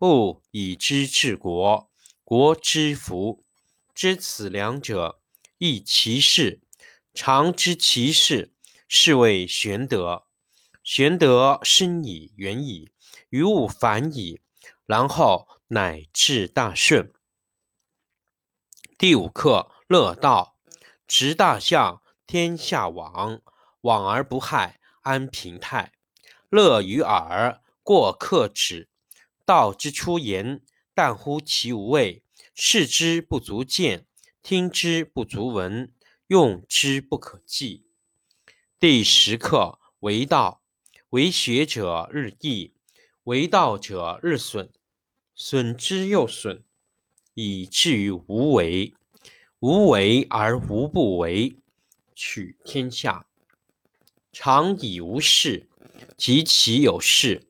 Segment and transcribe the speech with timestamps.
[0.00, 1.90] 不以知治国，
[2.24, 3.44] 国之福。
[3.94, 5.20] 知此两者，
[5.58, 6.62] 亦其事。
[7.12, 8.54] 常知其事，
[8.88, 10.24] 是谓玄德。
[10.82, 12.90] 玄德深矣，远矣，
[13.28, 14.40] 于物反矣，
[14.86, 17.12] 然后乃至大顺。
[18.96, 20.56] 第五课：乐道。
[21.06, 23.42] 执大象，天下往，
[23.82, 25.92] 往而不害，安平泰。
[26.48, 28.88] 乐于耳，过客止。
[29.50, 30.62] 道之出言，
[30.94, 32.22] 但乎其无味；
[32.54, 34.06] 视之不足见，
[34.44, 35.92] 听之不足闻，
[36.28, 37.84] 用之不可计。
[38.78, 40.62] 第十课：为道，
[41.08, 42.74] 为学者日益，
[43.24, 44.70] 为道者日损，
[45.34, 46.62] 损之又损，
[47.34, 48.94] 以至于无为。
[49.58, 51.56] 无为而无不为，
[52.14, 53.26] 取天下
[54.30, 55.68] 常以无事，
[56.16, 57.49] 及其有事。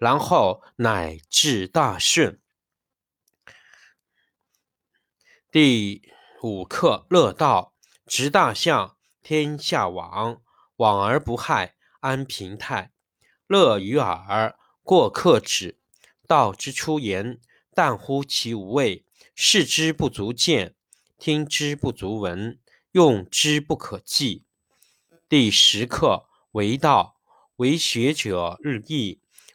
[0.00, 2.40] 然后乃至大顺。
[5.52, 6.10] 第
[6.42, 7.74] 五课：乐道。
[8.06, 10.40] 执大象，天下往，
[10.76, 12.92] 往而不害，安平泰。
[13.46, 15.78] 乐于耳，过客止。
[16.26, 17.38] 道之出言，
[17.74, 20.74] 淡乎其无味；视之不足见，
[21.18, 22.58] 听之不足闻，
[22.92, 24.46] 用之不可计。
[25.28, 27.20] 第十课：为道，
[27.56, 29.19] 为学者日益。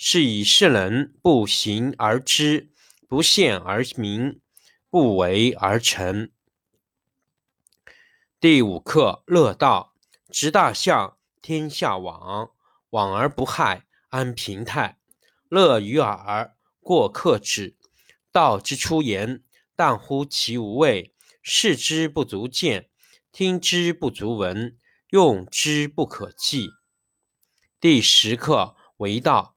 [0.00, 2.70] 是以圣人不行而知，
[3.08, 4.40] 不见而明，
[4.88, 6.30] 不为而成。
[8.38, 9.96] 第五课：乐道。
[10.30, 12.52] 执大象，天下往，
[12.90, 15.00] 往而不害，安平泰。
[15.48, 17.76] 乐于耳，过客止。
[18.30, 19.42] 道之出言，
[19.74, 21.12] 淡乎其无味；
[21.42, 22.88] 视之不足见，
[23.32, 24.78] 听之不足闻，
[25.10, 26.70] 用之不可计。
[27.80, 29.56] 第十课：为道。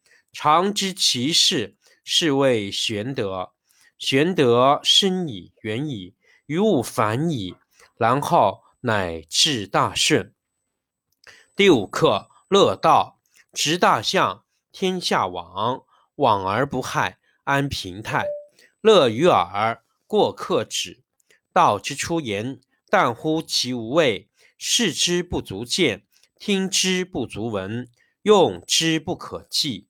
[0.33, 3.51] 常知其事，是谓玄德。
[3.97, 7.55] 玄德深矣，远矣，于物反矣，
[7.97, 10.33] 然后乃至大顺。
[11.55, 13.19] 第五课：乐道，
[13.53, 15.83] 执大象，天下往，
[16.15, 18.25] 往而不害，安平泰。
[18.79, 21.03] 乐于耳，过客止。
[21.53, 26.07] 道之出言，淡乎其无味；视之不足见，
[26.39, 27.89] 听之不足闻，
[28.23, 29.89] 用之不可弃。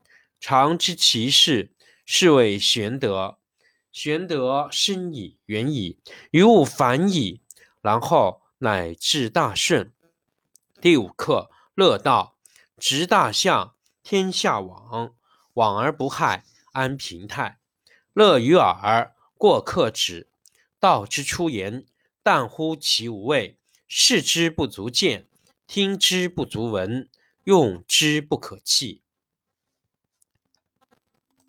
[0.41, 1.71] 常知其事，
[2.03, 3.37] 是谓玄德。
[3.91, 5.99] 玄德深矣，远矣，
[6.31, 7.43] 于物反矣，
[7.79, 9.93] 然后乃至大顺。
[10.81, 12.39] 第五课：乐道，
[12.79, 15.13] 执大象，天下往，
[15.53, 17.59] 往而不害，安平泰。
[18.13, 20.31] 乐于耳，过客止。
[20.79, 21.85] 道之出言，
[22.23, 23.57] 淡乎其无味；
[23.87, 25.27] 视之不足见，
[25.67, 27.07] 听之不足闻，
[27.43, 29.00] 用之不可弃。